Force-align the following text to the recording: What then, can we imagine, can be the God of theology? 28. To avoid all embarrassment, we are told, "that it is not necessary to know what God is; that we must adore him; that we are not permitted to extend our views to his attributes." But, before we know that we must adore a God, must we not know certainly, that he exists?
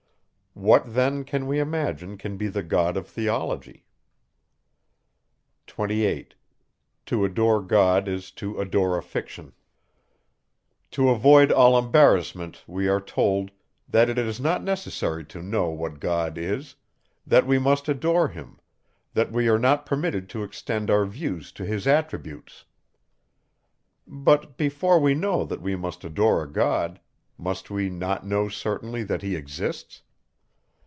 What 0.53 0.93
then, 0.93 1.23
can 1.23 1.47
we 1.47 1.59
imagine, 1.61 2.17
can 2.17 2.35
be 2.35 2.49
the 2.49 2.61
God 2.61 2.97
of 2.97 3.07
theology? 3.07 3.85
28. 5.67 6.35
To 7.05 7.23
avoid 7.25 7.71
all 11.53 11.77
embarrassment, 11.79 12.63
we 12.67 12.87
are 12.89 12.99
told, 12.99 13.51
"that 13.87 14.09
it 14.09 14.17
is 14.17 14.41
not 14.41 14.61
necessary 14.61 15.23
to 15.23 15.41
know 15.41 15.69
what 15.69 16.01
God 16.01 16.37
is; 16.37 16.75
that 17.25 17.47
we 17.47 17.57
must 17.57 17.87
adore 17.87 18.27
him; 18.27 18.59
that 19.13 19.31
we 19.31 19.47
are 19.47 19.57
not 19.59 19.85
permitted 19.85 20.27
to 20.31 20.43
extend 20.43 20.91
our 20.91 21.05
views 21.05 21.53
to 21.53 21.63
his 21.65 21.87
attributes." 21.87 22.65
But, 24.05 24.57
before 24.57 24.99
we 24.99 25.13
know 25.15 25.45
that 25.45 25.61
we 25.61 25.77
must 25.77 26.03
adore 26.03 26.43
a 26.43 26.51
God, 26.51 26.99
must 27.37 27.69
we 27.71 27.89
not 27.89 28.25
know 28.27 28.49
certainly, 28.49 29.01
that 29.03 29.21
he 29.21 29.37
exists? 29.37 30.01